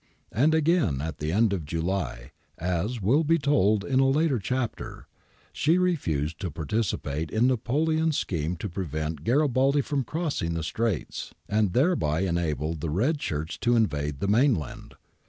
^ 0.01 0.03
And 0.31 0.55
again 0.55 0.99
at 0.99 1.19
the 1.19 1.31
end 1.31 1.53
of 1.53 1.63
July, 1.63 2.31
as 2.57 3.03
will 3.03 3.23
be 3.23 3.37
told 3.37 3.85
in 3.85 3.99
a 3.99 4.09
later 4.09 4.39
chapter, 4.39 5.05
she 5.53 5.77
refused 5.77 6.39
to 6.41 6.49
participate 6.49 7.29
in 7.29 7.45
Napoleon's 7.45 8.17
scheme 8.17 8.55
to 8.55 8.67
prevent 8.67 9.23
Garibaldi 9.23 9.81
from 9.81 10.03
crossing 10.03 10.55
the 10.55 10.63
straits, 10.63 11.35
and 11.47 11.73
thereby 11.73 12.21
enabled 12.21 12.81
the 12.81 12.89
red 12.89 13.21
shirts 13.21 13.57
to 13.59 13.75
invade 13.75 14.21
the 14.21 14.27
mainland. 14.27 14.95